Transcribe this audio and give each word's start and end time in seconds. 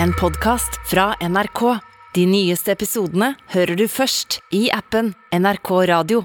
En 0.00 0.12
podkast 0.12 0.80
fra 0.90 1.14
NRK. 1.20 1.60
De 2.14 2.22
nyeste 2.26 2.72
episodene 2.72 3.34
hører 3.52 3.76
du 3.76 3.84
først 3.90 4.38
i 4.54 4.70
appen 4.72 5.10
NRK 5.36 5.70
Radio. 5.90 6.22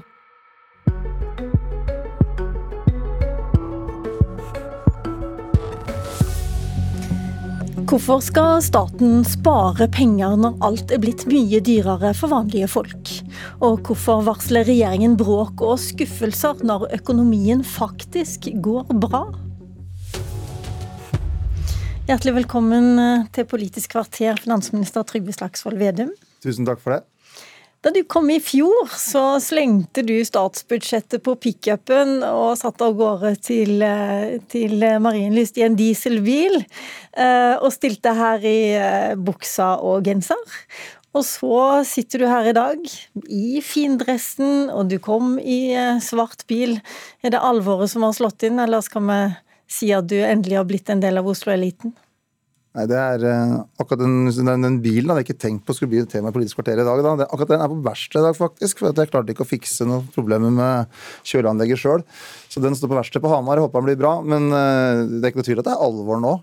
Hvorfor 7.88 8.22
skal 8.24 8.62
staten 8.64 9.20
spare 9.28 9.88
penger 9.92 10.38
når 10.40 10.56
alt 10.64 10.94
er 10.96 11.02
blitt 11.04 11.26
mye 11.28 11.60
dyrere 11.64 12.14
for 12.16 12.32
vanlige 12.32 12.70
folk? 12.72 13.12
Og 13.60 13.84
hvorfor 13.84 14.24
varsler 14.30 14.64
regjeringen 14.68 15.18
bråk 15.20 15.60
og 15.60 15.76
skuffelser 15.82 16.64
når 16.64 16.88
økonomien 17.02 17.60
faktisk 17.64 18.48
går 18.64 18.96
bra? 19.04 19.26
Hjertelig 22.08 22.38
velkommen 22.38 22.94
eh, 22.96 23.24
til 23.36 23.44
Politisk 23.44 23.92
kvarter, 23.92 24.38
finansminister 24.40 25.04
Trygve 25.04 25.34
Slagsvold 25.36 25.76
Vedum. 25.76 26.08
Tusen 26.40 26.64
takk 26.64 26.78
for 26.80 26.94
det. 26.94 27.02
Da 27.84 27.90
du 27.92 27.98
kom 28.08 28.30
i 28.32 28.38
fjor, 28.40 28.88
så 28.96 29.36
slengte 29.44 30.00
du 30.08 30.14
statsbudsjettet 30.24 31.20
på 31.26 31.34
pickupen 31.36 32.22
og 32.24 32.54
satt 32.56 32.80
av 32.80 32.94
gårde 32.96 33.34
til, 33.44 33.82
eh, 33.84 34.38
til 34.48 34.80
Marienlyst 35.04 35.60
i 35.60 35.66
en 35.66 35.76
dieselbil. 35.76 36.64
eh, 37.12 37.58
Og 37.60 37.68
stilte 37.76 38.14
her 38.16 38.38
i 38.40 39.14
buksa 39.20 39.76
og 39.76 40.08
genser. 40.08 40.40
Og 41.12 41.26
så 41.28 41.84
sitter 41.84 42.20
du 42.20 42.26
her 42.26 42.48
i 42.48 42.56
dag 42.56 42.78
i 43.28 43.60
findressen, 43.60 44.70
og 44.72 44.88
du 44.88 44.98
kom 44.98 45.38
i 45.38 45.76
svart 46.00 46.46
bil. 46.48 46.80
Er 47.22 47.36
det 47.36 47.44
alvoret 47.44 47.90
som 47.90 48.00
har 48.02 48.12
slått 48.16 48.48
inn, 48.48 48.58
eller 48.58 48.80
skal 48.80 49.02
vi 49.02 49.36
si 49.70 49.92
at 49.94 50.08
du 50.10 50.16
endelig 50.18 50.58
har 50.58 50.68
blitt 50.68 50.90
en 50.92 51.02
del 51.02 51.20
av 51.20 51.28
Oslo-eliten? 51.28 51.94
Nei, 52.76 52.84
det 52.86 52.98
er 53.00 53.22
eh, 53.26 53.52
akkurat 53.80 54.02
den, 54.04 54.28
den, 54.30 54.62
den 54.62 54.76
bilen 54.84 55.10
hadde 55.10 55.22
jeg 55.24 55.30
ikke 55.30 55.42
tenkt 55.42 55.64
på 55.66 55.74
skulle 55.74 55.94
bli 55.94 56.02
et 56.04 56.10
tema 56.12 56.30
i 56.30 56.34
Politisk 56.36 56.60
kvarter 56.60 56.78
i 56.78 56.84
dag. 56.86 57.00
Da. 57.02 57.14
Det, 57.18 57.26
akkurat 57.26 57.50
den 57.54 57.64
er 57.64 57.72
på 57.72 57.78
verksted 57.86 58.20
i 58.20 58.26
dag, 58.28 58.36
faktisk. 58.38 58.82
For 58.82 58.92
jeg 58.92 59.10
klarte 59.10 59.34
ikke 59.34 59.46
å 59.46 59.48
fikse 59.48 59.86
noen 59.88 60.04
problemer 60.14 60.52
med 60.54 61.00
kjøleanlegget 61.26 61.80
sjøl. 61.82 62.04
Så 62.52 62.62
den 62.62 62.76
står 62.78 62.92
på 62.92 62.98
verksted 63.00 63.24
på 63.24 63.32
Hamar. 63.32 63.58
Jeg 63.58 63.66
håper 63.66 63.82
den 63.82 63.88
blir 63.88 63.98
bra. 63.98 64.12
Men 64.22 64.46
eh, 64.52 65.00
det 65.08 65.22
er 65.22 65.32
ikke 65.32 65.42
noe 65.42 65.48
tvil 65.48 65.62
at 65.64 65.70
det 65.70 65.74
er 65.74 65.86
alvor 65.88 66.22
nå. 66.22 66.34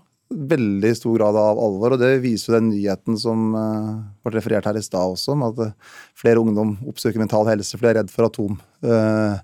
Veldig 0.52 0.92
stor 0.98 1.16
grad 1.16 1.38
av 1.40 1.62
alvor. 1.62 1.96
Og 1.96 2.02
det 2.02 2.12
viser 2.26 2.50
jo 2.50 2.58
den 2.58 2.68
nyheten 2.74 3.16
som 3.22 3.46
uh, 3.54 3.94
ble 4.26 4.34
referert 4.34 4.66
her 4.66 4.76
i 4.76 4.82
stad 4.82 5.14
også, 5.14 5.36
om 5.36 5.46
at 5.46 5.62
flere 6.18 6.42
ungdom 6.42 6.74
oppsøker 6.90 7.22
mental 7.22 7.46
helse 7.46 7.78
fordi 7.78 7.86
de 7.86 7.92
er 7.94 8.00
redd 8.02 8.10
for 8.10 8.26
atom. 8.26 8.58
Uh, 8.82 9.38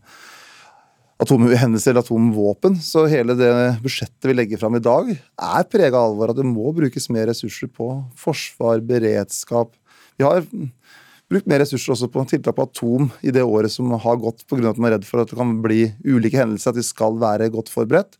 atomhendelser 1.22 1.92
eller 1.92 2.04
atomvåpen. 2.04 2.76
Så 2.82 3.04
hele 3.10 3.36
det 3.38 3.52
budsjettet 3.84 4.28
vi 4.28 4.34
legger 4.36 4.60
fram 4.60 4.76
i 4.78 4.82
dag, 4.82 5.12
er 5.12 5.68
prega 5.70 5.98
av 5.98 6.12
alvor. 6.12 6.32
At 6.32 6.40
det 6.40 6.48
må 6.48 6.72
brukes 6.76 7.08
mer 7.14 7.28
ressurser 7.30 7.70
på 7.70 7.94
forsvar, 8.18 8.82
beredskap. 8.86 9.72
Vi 10.18 10.26
har 10.26 10.44
brukt 11.32 11.48
mer 11.48 11.62
ressurser 11.62 11.94
også 11.94 12.10
på 12.12 12.24
tiltak 12.28 12.56
på 12.58 12.66
atom 12.66 13.10
i 13.24 13.32
det 13.34 13.44
året 13.46 13.72
som 13.72 13.90
har 13.94 14.20
gått, 14.20 14.44
pga. 14.50 14.70
at 14.70 14.78
man 14.78 14.90
er 14.90 14.98
redd 14.98 15.08
for 15.08 15.22
at 15.22 15.30
det 15.30 15.38
kan 15.38 15.56
bli 15.64 15.86
ulike 16.04 16.38
hendelser, 16.38 16.72
at 16.72 16.80
vi 16.80 16.86
skal 16.86 17.18
være 17.22 17.50
godt 17.54 17.72
forberedt. 17.72 18.18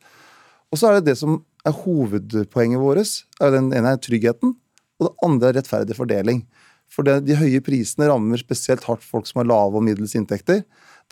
Og 0.73 0.80
så 0.80 0.89
er 0.89 0.98
det 0.98 1.11
det 1.11 1.19
som 1.20 1.42
er 1.69 1.77
hovedpoenget 1.84 2.80
vårt. 2.80 3.23
Den 3.39 3.73
ene 3.77 3.92
er 3.92 4.00
tryggheten, 4.00 4.56
og 4.98 5.08
det 5.08 5.17
andre 5.27 5.50
er 5.50 5.58
rettferdig 5.61 5.98
fordeling. 5.98 6.47
For 6.92 7.06
det, 7.06 7.23
de 7.25 7.36
høye 7.39 7.61
prisene 7.64 8.08
rammer 8.11 8.41
spesielt 8.41 8.84
hardt 8.84 9.05
folk 9.05 9.28
som 9.28 9.41
har 9.41 9.48
lave 9.48 9.78
og 9.78 9.84
middels 9.84 10.17
inntekter. 10.19 10.62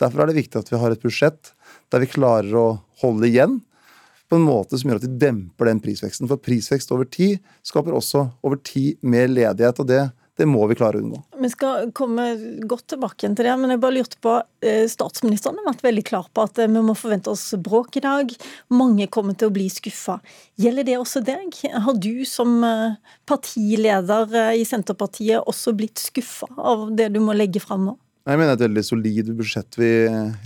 Derfor 0.01 0.23
er 0.23 0.31
det 0.31 0.39
viktig 0.41 0.61
at 0.61 0.71
vi 0.71 0.79
har 0.81 0.93
et 0.93 1.03
budsjett 1.03 1.53
der 1.91 2.01
vi 2.03 2.09
klarer 2.09 2.55
å 2.57 2.69
holde 3.03 3.29
igjen 3.29 3.59
på 4.31 4.39
en 4.39 4.47
måte 4.47 4.79
som 4.79 4.87
gjør 4.87 5.01
at 5.01 5.05
vi 5.09 5.19
demper 5.19 5.67
den 5.67 5.81
prisveksten. 5.83 6.29
For 6.31 6.39
prisvekst 6.39 6.93
over 6.95 7.07
tid 7.11 7.41
skaper 7.67 7.97
også 7.97 8.29
over 8.47 8.61
tid 8.63 9.01
mer 9.03 9.27
ledighet, 9.27 9.81
og 9.83 9.89
det, 9.89 10.05
det 10.39 10.47
må 10.47 10.63
vi 10.71 10.77
klare 10.79 10.97
å 10.97 11.03
unngå. 11.03 11.19
Vi 11.43 11.49
skal 11.51 11.89
komme 11.97 12.29
godt 12.69 12.85
tilbake 12.93 13.27
til 13.27 13.35
det, 13.43 13.55
men 13.59 13.73
jeg 13.73 13.81
bare 13.83 13.97
lurte 13.97 14.21
på 14.23 14.37
eh, 14.63 14.85
Statsministeren 14.87 15.59
har 15.59 15.67
vært 15.73 15.83
veldig 15.83 16.05
klar 16.07 16.29
på 16.31 16.45
at 16.47 16.61
eh, 16.63 16.71
vi 16.71 16.83
må 16.87 16.95
forvente 16.95 17.33
oss 17.33 17.43
bråk 17.59 17.99
i 17.99 18.05
dag. 18.05 18.31
Mange 18.71 19.09
kommer 19.11 19.35
til 19.35 19.51
å 19.51 19.55
bli 19.57 19.67
skuffa. 19.73 20.21
Gjelder 20.63 20.87
det 20.87 20.95
også 21.01 21.23
deg? 21.27 21.59
Har 21.83 21.99
du 21.99 22.23
som 22.29 22.55
eh, 22.63 22.95
partileder 23.27 24.55
i 24.55 24.63
Senterpartiet 24.69 25.43
også 25.43 25.75
blitt 25.75 25.99
skuffa 25.99 26.47
av 26.55 26.87
det 26.95 27.11
du 27.11 27.19
må 27.19 27.35
legge 27.35 27.59
fram 27.59 27.91
nå? 27.91 27.97
Jeg 28.21 28.37
mener 28.37 28.53
et 28.53 28.61
veldig 28.61 28.83
solid 28.85 29.29
budsjett 29.33 29.77
vi 29.81 29.91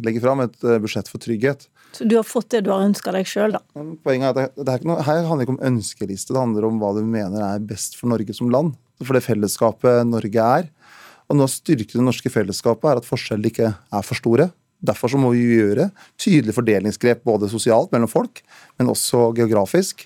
legger 0.05 0.23
fram, 0.23 0.45
et 0.45 0.61
budsjett 0.83 1.09
for 1.11 1.19
trygghet. 1.23 1.67
Så 1.95 2.07
du 2.07 2.17
har 2.17 2.27
fått 2.27 2.49
det 2.51 2.65
du 2.65 2.71
har 2.71 2.83
ønska 2.83 3.11
deg 3.15 3.27
sjøl, 3.27 3.55
da? 3.55 3.61
Poenget 4.03 4.27
er 4.27 4.31
at 4.31 4.55
det, 4.55 4.65
det 4.67 4.73
er 4.73 4.87
noe, 4.87 5.03
Her 5.03 5.21
handler 5.27 5.43
det 5.43 5.47
ikke 5.47 5.55
om 5.55 5.67
ønskeliste, 5.69 6.35
det 6.35 6.41
handler 6.41 6.67
om 6.67 6.79
hva 6.81 6.91
du 6.95 7.03
mener 7.03 7.43
er 7.43 7.67
best 7.67 7.95
for 7.99 8.11
Norge 8.11 8.35
som 8.35 8.51
land. 8.51 8.75
For 9.03 9.15
det 9.15 9.25
fellesskapet 9.25 10.07
Norge 10.07 10.47
er. 10.59 10.69
Og 11.27 11.37
noe 11.39 11.49
av 11.49 11.51
styrken 11.51 11.97
i 11.97 11.99
det 11.99 12.07
norske 12.07 12.31
fellesskapet 12.31 12.91
er 12.91 13.01
at 13.01 13.07
forskjellene 13.07 13.51
ikke 13.51 13.71
er 13.75 14.07
for 14.07 14.19
store. 14.19 14.49
Derfor 14.85 15.11
så 15.11 15.19
må 15.19 15.31
vi 15.33 15.45
gjøre 15.57 15.89
tydelige 16.21 16.55
fordelingsgrep 16.55 17.23
både 17.27 17.49
sosialt 17.51 17.91
mellom 17.95 18.11
folk, 18.11 18.43
men 18.79 18.91
også 18.91 19.31
geografisk. 19.37 20.05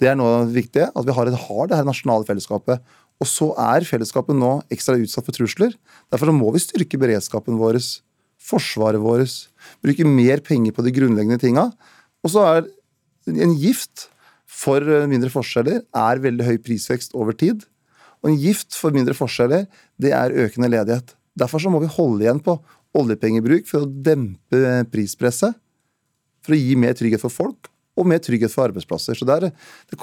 Det 0.00 0.10
er 0.10 0.16
noe 0.18 0.44
viktig, 0.52 0.88
at 0.90 1.06
vi 1.06 1.14
har, 1.16 1.30
har 1.30 1.68
det 1.70 1.78
her 1.78 1.86
nasjonale 1.88 2.26
fellesskapet. 2.28 2.82
Og 3.22 3.28
så 3.28 3.50
er 3.56 3.86
fellesskapet 3.88 4.36
nå 4.36 4.58
ekstra 4.72 4.98
utsatt 5.00 5.24
for 5.24 5.36
trusler. 5.36 5.76
Derfor 6.12 6.32
må 6.36 6.50
vi 6.54 6.60
styrke 6.60 7.00
beredskapen 7.00 7.56
vår, 7.60 7.78
forsvaret 8.46 9.00
vårt, 9.00 9.46
bruke 9.84 10.04
mer 10.08 10.42
penger 10.44 10.74
på 10.76 10.84
de 10.84 10.92
grunnleggende 10.94 11.40
tinga. 11.40 11.70
Og 12.24 12.34
så 12.34 12.44
er 12.50 12.68
en 13.32 13.56
gift 13.58 14.08
for 14.46 14.84
mindre 15.10 15.30
forskjeller 15.32 15.82
er 15.96 16.22
veldig 16.22 16.46
høy 16.46 16.56
prisvekst 16.62 17.16
over 17.18 17.36
tid. 17.36 17.64
Og 18.22 18.32
en 18.32 18.40
gift 18.40 18.76
for 18.78 18.94
mindre 18.94 19.16
forskjeller, 19.16 19.66
det 20.00 20.12
er 20.16 20.34
økende 20.46 20.70
ledighet. 20.72 21.14
Derfor 21.36 21.62
så 21.62 21.72
må 21.72 21.80
vi 21.82 21.92
holde 21.92 22.24
igjen 22.24 22.40
på 22.44 22.56
oljepengebruk 22.96 23.66
for 23.68 23.84
å 23.84 23.90
dempe 23.90 24.84
prispresset. 24.92 25.56
For 26.46 26.54
å 26.54 26.60
gi 26.60 26.76
mer 26.78 26.94
trygghet 26.96 27.22
for 27.22 27.32
folk 27.32 27.70
og 27.96 28.08
mer 28.08 28.20
trygghet 28.22 28.52
for 28.52 28.68
arbeidsplasser. 28.68 29.16
Så 29.16 29.26
der, 29.28 29.50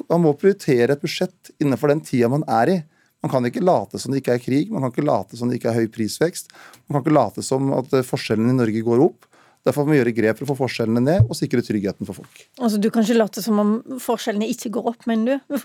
Man 0.10 0.22
må 0.26 0.34
prioritere 0.34 0.94
et 0.94 1.02
budsjett 1.02 1.54
innenfor 1.62 1.94
den 1.94 2.02
tida 2.02 2.30
man 2.30 2.44
er 2.50 2.70
i. 2.70 2.78
Man 3.24 3.32
kan 3.32 3.46
ikke 3.48 3.64
late 3.64 4.00
som 4.02 4.12
det 4.12 4.20
ikke 4.20 4.36
er 4.36 4.42
krig, 4.44 4.72
man 4.72 4.84
kan 4.84 4.92
ikke 4.92 5.06
late 5.08 5.40
som 5.40 5.48
det 5.48 5.60
ikke 5.60 5.72
er 5.72 5.78
høy 5.80 5.92
prisvekst. 5.94 6.52
Man 6.88 6.98
kan 6.98 7.06
ikke 7.06 7.16
late 7.16 7.46
som 7.46 7.72
at 7.78 7.94
forskjellene 8.08 8.52
i 8.52 8.58
Norge 8.58 8.84
går 8.84 9.06
opp. 9.06 9.30
Derfor 9.64 9.88
må 9.88 9.94
vi 9.94 10.02
gjøre 10.02 10.16
grep 10.18 10.42
for 10.42 10.46
å 10.46 10.52
få 10.52 10.66
forskjellene 10.66 11.04
ned 11.06 11.30
og 11.32 11.38
sikre 11.40 11.64
tryggheten 11.64 12.08
for 12.08 12.20
folk. 12.20 12.44
Altså 12.60 12.82
Du 12.84 12.90
kan 12.92 13.06
ikke 13.06 13.16
late 13.22 13.44
som 13.46 13.62
om 13.64 13.74
forskjellene 14.04 14.50
ikke 14.52 14.74
går 14.76 14.92
opp, 14.92 15.08
mener 15.08 15.40
du? 15.40 15.64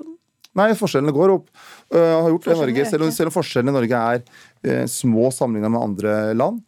Nei, 0.59 0.71
forskjellene 0.79 1.15
går 1.15 1.35
opp. 1.35 1.51
Uh, 1.91 1.99
har 1.99 2.31
gjort 2.33 2.47
det 2.47 2.55
i 2.55 2.61
Norge. 2.63 2.87
Selv 2.93 3.07
om, 3.07 3.13
selv 3.15 3.31
om 3.31 3.35
forskjellene 3.35 3.75
i 3.75 3.79
Norge 3.79 4.03
er 4.15 4.23
uh, 4.23 4.87
små 4.91 5.33
sammenlignet 5.35 5.75
med 5.75 5.83
andre 5.83 6.15
land, 6.39 6.63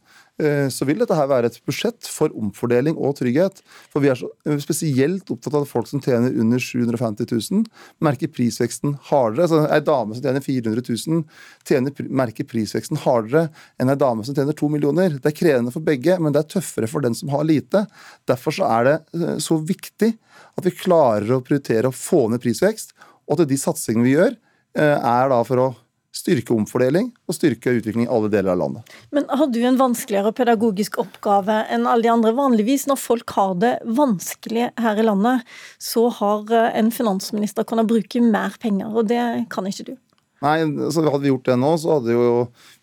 så 0.73 0.87
vil 0.89 1.01
dette 1.03 1.17
her 1.17 1.29
være 1.31 1.51
et 1.51 1.59
budsjett 1.69 2.09
for 2.09 2.33
omfordeling 2.39 2.97
og 2.97 3.17
trygghet. 3.19 3.61
For 3.93 4.03
vi 4.05 4.11
er 4.13 4.19
så, 4.19 4.29
spesielt 4.63 5.29
opptatt 5.33 5.57
av 5.57 5.67
at 5.67 5.71
folk 5.71 5.89
som 5.91 6.03
tjener 6.03 6.35
under 6.41 6.63
750 6.63 7.29
000, 7.53 7.67
merker 8.05 8.31
prisveksten 8.33 8.97
hardere. 9.11 9.47
Altså, 9.47 9.63
Ei 9.69 9.83
dame 9.85 10.17
som 10.17 10.25
tjener 10.25 10.45
400 10.45 10.87
000, 10.87 11.23
tjener, 11.69 12.03
merker 12.23 12.49
prisveksten 12.49 13.03
hardere 13.05 13.49
enn 13.81 13.93
ei 13.93 13.99
dame 14.01 14.25
som 14.27 14.37
tjener 14.37 14.57
2 14.57 14.71
millioner. 14.73 15.19
Det 15.19 15.33
er 15.33 15.37
krevende 15.37 15.75
for 15.75 15.85
begge, 15.85 16.17
men 16.23 16.35
det 16.35 16.45
er 16.45 16.51
tøffere 16.57 16.91
for 16.91 17.05
den 17.05 17.17
som 17.19 17.33
har 17.35 17.47
lite. 17.49 17.85
Derfor 18.31 18.57
er 18.67 18.89
det 18.89 19.37
så 19.45 19.59
viktig 19.61 20.15
at 20.57 20.67
vi 20.67 20.77
klarer 20.77 21.37
å 21.37 21.43
prioritere 21.45 21.91
å 21.91 21.97
få 21.97 22.27
ned 22.33 22.43
prisvekst 22.43 22.95
og 23.31 23.39
at 23.39 23.51
de 23.51 23.59
satsingene 23.61 24.07
vi 24.07 24.17
gjør, 24.17 24.35
er 24.81 25.31
da 25.31 25.39
for 25.47 25.63
å 25.63 25.69
styrke 26.15 26.55
omfordeling 26.55 27.13
og 27.31 27.37
styrke 27.37 27.77
utvikling 27.79 28.09
i 28.09 28.11
alle 28.11 28.31
deler 28.33 28.53
av 28.55 28.61
landet. 28.61 28.95
Men 29.15 29.29
har 29.31 29.47
du 29.53 29.61
en 29.63 29.79
vanskeligere 29.79 30.33
pedagogisk 30.35 30.99
oppgave 31.03 31.61
enn 31.71 31.87
alle 31.87 32.07
de 32.07 32.13
andre? 32.13 32.35
Vanligvis 32.37 32.89
når 32.91 32.99
folk 32.99 33.35
har 33.37 33.55
det 33.63 33.73
vanskelig 33.87 34.71
her 34.81 35.01
i 35.01 35.07
landet, 35.07 35.47
så 35.79 36.09
har 36.19 36.51
en 36.75 36.91
finansminister 36.95 37.67
kunnet 37.69 37.91
bruke 37.91 38.23
mer 38.25 38.57
penger, 38.63 38.91
og 38.91 39.11
det 39.11 39.23
kan 39.55 39.71
ikke 39.71 39.93
du. 39.93 39.95
Nei, 40.41 40.57
altså 40.65 41.05
Hadde 41.05 41.27
vi 41.27 41.33
gjort 41.35 41.51
det 41.51 41.59
nå, 41.61 41.75
så 41.79 41.99
hadde 41.99 42.17
jo 42.17 42.29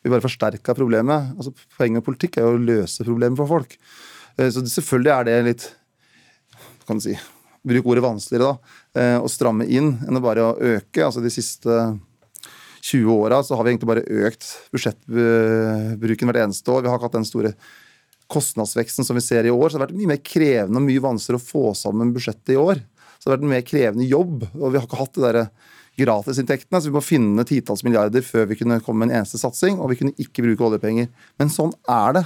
vi 0.05 0.11
bare 0.13 0.23
forsterka 0.23 0.75
problemet. 0.77 1.33
Altså 1.35 1.53
Poenget 1.77 1.99
med 1.99 2.05
politikk 2.05 2.37
er 2.37 2.45
jo 2.45 2.57
å 2.57 2.61
løse 2.61 3.05
problemet 3.07 3.39
for 3.39 3.49
folk. 3.49 3.73
Så 4.37 4.61
selvfølgelig 4.61 5.13
er 5.15 5.25
det 5.27 5.37
litt 5.47 5.65
kan 6.87 7.01
du 7.01 7.03
si, 7.09 7.17
Bruk 7.67 7.87
ordet 7.89 8.03
vanskeligere, 8.05 8.53
da. 8.53 9.07
Å 9.19 9.27
stramme 9.27 9.65
inn 9.67 9.97
enn 10.05 10.19
å 10.19 10.23
bare 10.23 10.53
øke. 10.55 11.01
Altså 11.03 11.19
De 11.19 11.31
siste 11.33 11.73
20 12.81 13.13
åra 13.13 13.41
har 13.41 13.63
vi 13.63 13.73
egentlig 13.73 13.89
bare 13.89 14.05
økt 14.27 14.47
budsjettbruken 14.73 16.29
hvert 16.29 16.41
eneste 16.43 16.73
år. 16.73 16.83
Vi 16.83 16.91
har 16.91 16.99
ikke 16.99 17.09
hatt 17.09 17.19
den 17.19 17.27
store 17.27 17.53
kostnadsveksten 18.31 19.07
som 19.07 19.17
vi 19.17 19.23
ser 19.23 19.47
i 19.47 19.53
år. 19.53 19.69
Så 19.69 19.77
det 19.77 19.81
har 19.81 19.87
vært 19.87 19.99
mye 19.99 20.11
mer 20.13 20.21
krevende 20.23 20.81
og 20.81 20.87
mye 20.87 21.03
vanskeligere 21.03 21.41
å 21.41 21.47
få 21.47 21.73
sammen 21.79 22.13
budsjettet 22.15 22.55
i 22.55 22.59
år. 22.61 22.83
Så 23.17 23.25
det 23.25 23.31
har 23.31 23.37
vært 23.37 23.47
en 23.47 23.55
mer 23.55 23.65
krevende 23.67 24.07
jobb. 24.07 24.45
Og 24.53 24.71
vi 24.71 24.79
har 24.79 24.87
ikke 24.87 25.01
hatt 25.01 25.17
det 25.17 25.25
derre 25.25 25.45
gratisinntektene. 25.97 26.79
Så 26.81 26.89
vi 26.89 26.95
må 26.95 27.03
finne 27.03 27.45
titalls 27.47 27.83
milliarder 27.85 28.23
før 28.25 28.47
vi 28.49 28.57
kunne 28.59 28.79
komme 28.85 29.03
med 29.03 29.11
en 29.11 29.21
eneste 29.21 29.39
satsing, 29.41 29.79
og 29.81 29.91
vi 29.91 29.99
kunne 30.01 30.15
ikke 30.21 30.45
bruke 30.45 30.67
oljepenger. 30.69 31.11
Men 31.41 31.53
sånn 31.53 31.73
er 31.91 32.17
det. 32.19 32.25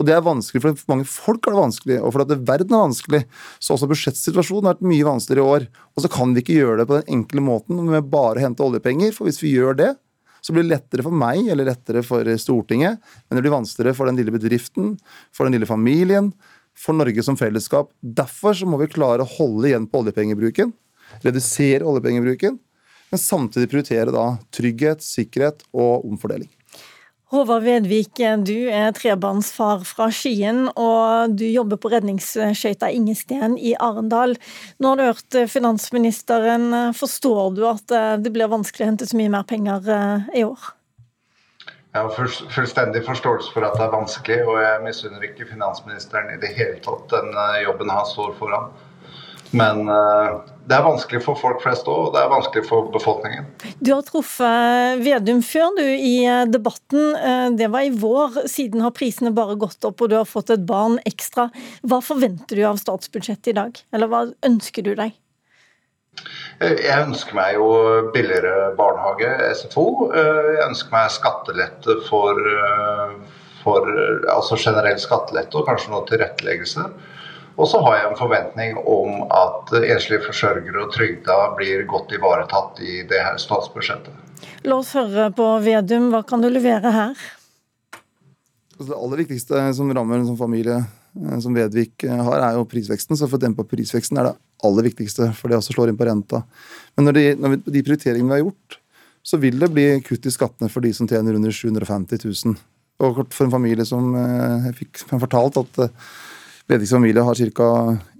Og 0.00 0.08
det 0.08 0.16
er 0.16 0.26
vanskelig, 0.26 0.62
for 0.64 0.90
mange 0.90 1.08
folk 1.08 1.46
er 1.46 1.54
det 1.54 1.62
vanskelig, 1.62 1.98
og 2.00 2.14
for 2.14 2.24
at 2.24 2.36
verden 2.48 2.76
er 2.76 2.84
vanskelig. 2.88 3.24
Så 3.62 3.76
også 3.76 3.88
budsjettsituasjonen 3.90 4.68
har 4.68 4.78
vært 4.78 4.90
mye 4.90 5.08
vanskeligere 5.08 5.44
i 5.44 5.56
år. 5.56 5.66
Og 5.94 6.04
så 6.04 6.12
kan 6.12 6.34
vi 6.34 6.44
ikke 6.44 6.60
gjøre 6.60 6.80
det 6.80 6.88
på 6.90 6.98
den 6.98 7.18
enkle 7.18 7.44
måten 7.44 7.82
med 7.88 8.08
bare 8.12 8.40
å 8.40 8.46
hente 8.46 8.64
oljepenger, 8.64 9.12
for 9.16 9.28
hvis 9.28 9.42
vi 9.44 9.56
gjør 9.56 9.76
det, 9.80 9.90
så 10.40 10.54
blir 10.56 10.64
det 10.64 10.72
lettere 10.72 11.04
for 11.04 11.12
meg 11.12 11.50
eller 11.52 11.68
lettere 11.68 12.00
for 12.06 12.24
Stortinget, 12.40 12.96
men 13.28 13.36
det 13.36 13.44
blir 13.44 13.52
vanskeligere 13.52 13.96
for 13.98 14.08
den 14.08 14.16
lille 14.16 14.32
bedriften, 14.32 14.94
for 15.36 15.44
den 15.44 15.58
lille 15.58 15.68
familien, 15.68 16.30
for 16.80 16.96
Norge 16.96 17.20
som 17.26 17.36
fellesskap. 17.36 17.90
Derfor 18.00 18.56
så 18.56 18.68
må 18.68 18.80
vi 18.80 18.88
klare 18.88 19.26
å 19.26 19.32
holde 19.36 19.68
igjen 19.68 19.88
på 19.90 20.00
oljepengebruken, 20.00 20.72
redusere 21.26 21.84
oljepengebruken, 21.84 22.56
men 23.10 23.22
samtidig 23.22 23.70
prioritere 23.70 24.14
da 24.14 24.24
trygghet, 24.54 25.04
sikkerhet 25.04 25.64
og 25.74 26.06
omfordeling. 26.08 26.50
Håvard 27.30 27.62
Vedvik, 27.62 28.18
du 28.42 28.66
er 28.74 28.90
trebarnsfar 28.90 29.84
fra 29.86 30.08
Skien, 30.10 30.64
og 30.74 31.36
du 31.38 31.44
jobber 31.46 31.78
på 31.78 31.92
redningsskøyta 31.92 32.88
Ingesten 32.90 33.54
i 33.54 33.76
Arendal. 33.78 34.34
Nå 34.82 34.90
har 34.90 34.98
du 34.98 35.04
hørt 35.06 35.38
finansministeren. 35.52 36.72
Forstår 36.98 37.54
du 37.54 37.62
at 37.70 37.94
det 38.24 38.34
blir 38.34 38.50
vanskelig 38.50 38.82
å 38.82 38.90
hente 38.90 39.06
så 39.06 39.20
mye 39.20 39.30
mer 39.30 39.46
penger 39.46 39.86
eh, 39.94 40.42
i 40.42 40.44
år? 40.48 40.72
Jeg 41.90 42.06
har 42.06 42.28
fullstendig 42.54 43.00
forståelse 43.02 43.50
for 43.50 43.66
at 43.66 43.74
det 43.74 43.82
er 43.82 43.94
vanskelig, 43.94 44.36
og 44.46 44.60
jeg 44.62 44.82
misunner 44.84 45.24
ikke 45.26 45.48
finansministeren 45.48 46.28
i 46.30 46.38
det 46.38 46.52
hele 46.54 46.78
tatt 46.84 47.10
den 47.10 47.34
eh, 47.34 47.62
jobben 47.64 47.90
han 47.90 48.06
står 48.06 48.36
foran. 48.38 48.68
Men 49.56 49.88
uh, 49.88 50.40
det 50.70 50.76
er 50.76 50.84
vanskelig 50.86 51.22
for 51.24 51.38
folk 51.38 51.62
flest 51.64 51.88
òg, 51.90 52.04
og 52.08 52.12
det 52.14 52.20
er 52.22 52.30
vanskelig 52.30 52.62
for 52.68 52.90
befolkningen. 52.94 53.48
Du 53.82 53.90
har 53.90 54.04
truffet 54.06 55.00
Vedum 55.02 55.40
før 55.42 55.72
du 55.78 55.82
i 55.82 56.20
eh, 56.22 56.44
debatten. 56.46 57.16
Eh, 57.16 57.46
det 57.58 57.70
var 57.72 57.88
i 57.88 57.90
vår. 57.90 58.44
Siden 58.50 58.84
har 58.84 58.94
prisene 58.94 59.32
bare 59.34 59.58
gått 59.58 59.82
opp, 59.88 59.98
og 59.98 60.12
du 60.12 60.14
har 60.20 60.28
fått 60.30 60.52
et 60.54 60.62
barn 60.68 61.00
ekstra. 61.08 61.48
Hva 61.82 61.98
forventer 62.04 62.60
du 62.60 62.62
av 62.68 62.78
statsbudsjettet 62.78 63.50
i 63.50 63.56
dag, 63.58 63.82
eller 63.90 64.12
hva 64.12 64.22
ønsker 64.46 64.86
du 64.86 64.92
deg? 64.94 65.18
Jeg 66.60 67.02
ønsker 67.08 67.34
meg 67.34 67.56
jo 67.56 67.66
billigere 68.14 68.70
barnehage, 68.78 69.30
SFO. 69.56 70.10
Jeg 70.14 70.66
ønsker 70.68 70.94
meg 70.94 71.14
skattelette 71.14 71.96
for, 72.06 72.38
for 73.62 73.90
altså 74.30 74.58
generell 74.60 75.00
skattelette 75.00 75.56
og 75.56 75.70
kanskje 75.70 75.94
noe 75.94 76.06
tilretteleggelse. 76.10 76.84
Og 77.56 77.68
så 77.68 77.80
har 77.84 77.96
jeg 77.98 78.08
en 78.10 78.18
forventning 78.18 78.78
om 78.78 79.24
at 79.26 79.72
enslige 79.80 80.22
forsørgere 80.28 80.84
og 80.84 80.94
trygda 80.94 81.38
blir 81.58 81.84
godt 81.90 82.14
ivaretatt 82.16 82.80
i 82.84 83.02
det 83.10 83.20
her 83.20 83.40
statsbudsjettet. 83.40 84.14
La 84.64 84.78
oss 84.80 84.94
høre 84.96 85.30
på 85.36 85.46
Vedum. 85.64 86.10
Hva 86.12 86.22
kan 86.26 86.42
du 86.42 86.48
levere 86.52 86.92
her? 86.94 87.28
Altså, 88.80 88.94
det 88.94 88.96
aller 88.96 89.22
viktigste 89.24 89.62
som 89.76 89.92
rammer 89.92 90.20
en 90.20 90.28
sånn 90.30 90.40
familie 90.40 90.78
eh, 90.80 91.38
som 91.44 91.56
Vedvik 91.56 92.06
eh, 92.08 92.22
har, 92.28 92.44
er 92.46 92.56
jo 92.56 92.68
prisveksten. 92.68 93.18
Så 93.18 93.28
å 93.28 93.40
dempe 93.40 93.66
prisveksten 93.68 94.20
er 94.20 94.30
det 94.30 94.36
aller 94.64 94.88
viktigste, 94.88 95.30
for 95.36 95.52
det 95.52 95.58
også 95.60 95.76
slår 95.76 95.92
inn 95.92 96.00
på 96.00 96.08
renta. 96.08 96.42
Men 96.96 97.08
når 97.08 97.18
de, 97.18 97.24
når 97.40 97.54
vi, 97.54 97.60
de 97.76 97.84
prioriteringene 97.84 98.32
vi 98.32 98.38
har 98.38 98.44
gjort, 98.46 98.80
så 99.20 99.36
vil 99.40 99.60
det 99.60 99.68
bli 99.74 99.86
kutt 100.04 100.24
i 100.24 100.32
skattene 100.32 100.72
for 100.72 100.84
de 100.84 100.94
som 100.96 101.08
tjener 101.08 101.36
under 101.36 101.52
750 101.52 102.24
000. 102.24 102.56
Og 103.04 103.22
for 103.32 103.46
en 103.46 103.52
familie 103.52 103.84
som 103.88 104.14
eh, 104.16 104.70
jeg 104.70 104.78
fikk 104.80 105.04
fortalt 105.10 105.60
at 105.60 105.84
Ledvigs 106.70 106.92
familie 106.94 107.22
har 107.26 107.34
ca. 107.34 107.68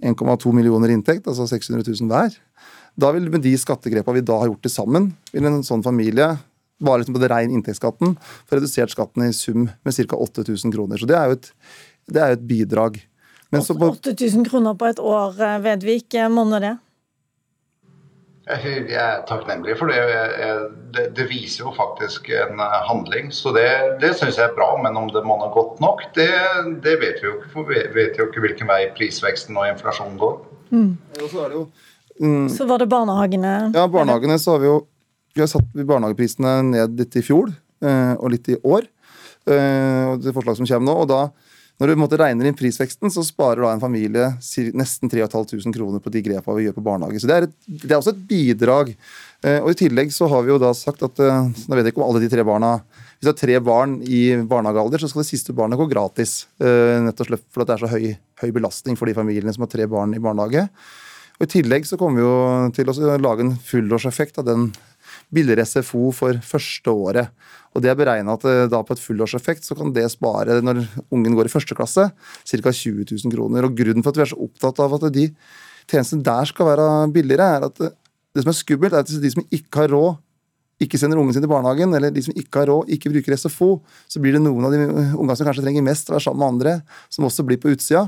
1,2 0.03 0.53
millioner 0.53 0.91
inntekt, 0.91 1.27
altså 1.27 1.47
600 1.47 1.85
000 1.87 2.11
hver. 2.11 2.33
Da 2.99 3.11
vil 3.15 3.29
med 3.31 3.45
de 3.45 3.53
skattegrepene 3.55 4.19
vi 4.19 4.25
da 4.27 4.39
har 4.41 4.51
gjort 4.51 4.65
til 4.65 4.73
sammen, 4.73 5.11
vil 5.31 5.47
en 5.47 5.61
sånn 5.63 5.83
familie 5.85 6.33
bare 6.81 7.01
liksom 7.01 7.15
på 7.15 7.21
det 7.21 7.29
ren 7.31 7.53
inntektsskatten 7.53 8.15
få 8.49 8.57
redusert 8.57 8.91
skatten 8.91 9.27
i 9.27 9.31
sum 9.37 9.69
med 9.69 9.95
ca. 9.95 10.17
8000 10.17 10.73
kroner. 10.73 10.99
Så 10.99 11.07
det 11.07 11.15
er 11.17 11.29
jo 11.29 11.37
et, 11.37 11.49
det 12.11 12.23
er 12.23 12.35
et 12.35 12.45
bidrag. 12.47 12.99
Men 13.51 13.63
8000 13.63 14.47
kroner 14.47 14.75
på 14.79 14.87
et 14.87 14.99
år, 14.99 15.35
eh, 15.39 15.59
Vedvik, 15.63 16.13
eh, 16.15 16.29
monner 16.31 16.59
det? 16.59 16.75
Jeg 18.51 18.97
er 18.99 19.21
takknemlig 19.29 19.77
for 19.79 19.91
det. 19.91 19.99
det. 20.91 21.05
Det, 21.15 21.25
viser 21.29 21.63
jo 21.63 21.71
faktisk 21.75 22.27
en 22.35 22.59
eh, 22.59 22.77
handling. 22.89 23.31
Så 23.31 23.53
det, 23.55 23.67
det 24.01 24.13
syns 24.19 24.39
jeg 24.39 24.49
er 24.49 24.55
bra. 24.57 24.73
Men 24.83 24.97
om 24.99 25.07
det 25.13 25.23
monner 25.27 25.53
godt 25.53 25.79
nok, 25.83 26.03
det, 26.17 26.29
det, 26.83 26.97
vet 26.99 27.21
vi 27.21 27.29
jo 27.29 27.37
ikke. 27.37 27.51
For 27.53 27.69
vi 27.69 27.83
vet 27.95 28.19
jo 28.19 28.27
ikke 28.27 28.43
hvilken 28.43 28.71
vei 28.71 28.83
prisveksten 28.97 29.57
og 29.59 29.69
inflasjonen 29.71 30.19
går. 30.19 30.39
Mm. 30.71 30.91
Så, 31.31 31.47
jo, 31.51 31.65
mm, 32.19 32.47
så 32.51 32.67
var 32.67 32.83
det 32.83 32.89
barnehagene? 32.91 33.55
Ja, 33.75 33.87
barnehagene 33.91 34.39
så 34.39 34.55
har 34.55 34.63
vi 34.63 34.71
jo 34.71 34.79
vi 35.31 35.39
har 35.39 35.47
satt 35.47 35.69
barnehageprisene 35.87 36.57
ned 36.67 36.97
litt 36.99 37.15
i 37.15 37.23
fjor 37.23 37.53
eh, 37.53 38.13
og 38.17 38.33
litt 38.33 38.49
i 38.51 38.57
år. 38.67 38.83
Eh, 39.47 40.11
og 40.11 40.23
det 40.23 40.33
forslag 40.35 40.59
som 40.59 40.67
kommer 40.67 40.91
nå, 40.91 40.95
og 41.05 41.07
da 41.07 41.21
når 41.81 42.11
du 42.11 42.15
regner 42.19 42.45
inn 42.47 42.57
prisveksten, 42.57 43.09
så 43.09 43.23
sparer 43.25 43.63
da 43.63 43.71
en 43.73 43.81
familie 43.81 44.27
nesten 44.77 45.09
3500 45.09 45.73
kroner 45.73 46.03
på 46.03 46.13
de 46.13 46.21
grepene 46.27 46.57
vi 46.59 46.67
gjør 46.67 46.75
på 46.77 46.83
barnehage. 46.85 47.21
Så 47.23 47.29
det 47.29 47.37
er, 47.37 47.47
et, 47.47 47.55
det 47.65 47.89
er 47.89 47.97
også 47.97 48.13
et 48.13 48.23
bidrag. 48.29 48.91
Eh, 49.41 49.57
og 49.63 49.71
I 49.73 49.79
tillegg 49.79 50.13
så 50.13 50.29
har 50.29 50.45
vi 50.45 50.53
jo 50.53 50.59
da 50.61 50.69
sagt 50.77 51.01
at 51.07 51.21
eh, 51.23 51.47
Nå 51.49 51.77
vet 51.77 51.87
jeg 51.87 51.95
ikke 51.95 52.03
om 52.03 52.05
alle 52.11 52.21
de 52.21 52.29
tre 52.29 52.43
barna 52.45 52.75
Hvis 52.85 53.25
det 53.25 53.31
er 53.31 53.39
tre 53.39 53.55
barn 53.65 53.95
i 54.05 54.21
barnehagealder, 54.45 55.01
så 55.01 55.09
skal 55.09 55.23
det 55.23 55.31
siste 55.31 55.55
barnet 55.57 55.81
gå 55.81 55.89
gratis. 55.89 56.43
Nettopp 56.61 57.07
nett 57.07 57.23
og 57.25 57.31
slett 57.31 57.47
fordi 57.49 57.69
det 57.69 57.75
er 57.75 57.83
så 57.85 57.91
høy, 57.95 58.05
høy 58.43 58.51
belastning 58.59 58.99
for 58.99 59.09
de 59.09 59.17
familiene 59.17 59.53
som 59.55 59.65
har 59.65 59.73
tre 59.73 59.89
barn 59.89 60.13
i 60.17 60.21
barnehage. 60.21 60.67
Og 61.41 61.47
I 61.47 61.51
tillegg 61.55 61.89
så 61.89 61.97
kommer 61.97 62.21
vi 62.21 62.27
jo 62.27 62.71
til 62.77 62.93
å 62.93 63.17
lage 63.17 63.47
en 63.47 63.55
fullårseffekt 63.57 64.37
av 64.37 64.45
den 64.45 64.69
billigere 65.33 65.65
SFO 65.67 66.11
for 66.15 66.39
første 66.45 66.93
året. 66.93 67.31
Og 67.71 67.83
det 67.83 67.91
er 67.91 67.99
beregna 67.99 68.35
at 68.35 68.45
eh, 68.49 68.65
da 68.71 68.81
på 68.83 68.95
et 68.95 69.03
fullårseffekt 69.03 69.67
så 69.67 69.77
kan 69.77 69.93
det 69.95 70.07
spare, 70.11 70.59
når 70.63 70.83
ungen 71.13 71.37
går 71.37 71.47
i 71.47 71.53
første 71.53 71.77
klasse, 71.77 72.09
ca. 72.11 72.73
20 72.73 73.05
000 73.13 73.35
kroner. 73.35 73.67
Og 73.67 73.77
grunnen 73.77 74.03
for 74.03 74.11
at 74.11 74.19
vi 74.19 74.25
er 74.25 74.33
så 74.33 74.41
opptatt 74.47 74.81
av 74.83 74.97
at 74.97 75.07
de 75.15 75.29
tjenestene 75.89 76.25
der 76.25 76.49
skal 76.49 76.71
være 76.73 76.89
billigere, 77.15 77.47
er 77.57 77.69
at 77.69 77.79
det 77.81 78.43
som 78.43 78.51
er 78.51 78.59
skummelt, 78.59 78.93
er 78.95 79.05
at 79.05 79.23
de 79.23 79.31
som 79.33 79.47
ikke 79.47 79.83
har 79.83 79.91
råd, 79.91 80.19
ikke 80.81 80.97
sender 80.97 81.19
ungen 81.21 81.35
sin 81.35 81.43
til 81.43 81.51
barnehagen, 81.51 81.93
eller 81.93 82.13
de 82.13 82.23
som 82.25 82.37
ikke 82.37 82.63
har 82.63 82.71
råd, 82.71 82.89
ikke 82.95 83.11
bruker 83.13 83.37
SFO, 83.37 83.69
så 84.09 84.21
blir 84.21 84.33
det 84.33 84.41
noen 84.41 84.65
av 84.65 84.73
de 84.73 84.79
ungene 84.81 85.35
som 85.37 85.45
kanskje 85.45 85.65
trenger 85.65 85.85
mest 85.85 86.09
å 86.09 86.15
være 86.15 86.25
sammen 86.25 86.41
med 86.41 86.53
andre, 86.55 86.73
som 87.13 87.27
også 87.27 87.45
blir 87.45 87.59
på 87.61 87.73
utsida. 87.75 88.07